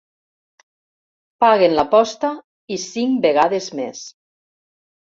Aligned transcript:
Paguen 1.45 1.77
l'aposta 1.81 2.33
i 2.77 2.81
cinc 2.87 3.25
vegades 3.29 3.73
més. 3.83 4.07